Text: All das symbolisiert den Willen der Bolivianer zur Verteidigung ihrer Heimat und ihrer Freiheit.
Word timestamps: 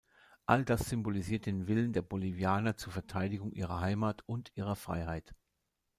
All 0.47 0.65
das 0.65 0.89
symbolisiert 0.89 1.45
den 1.45 1.67
Willen 1.67 1.93
der 1.93 2.01
Bolivianer 2.01 2.75
zur 2.75 2.91
Verteidigung 2.91 3.51
ihrer 3.51 3.81
Heimat 3.81 4.23
und 4.27 4.51
ihrer 4.55 4.75
Freiheit. 4.75 5.35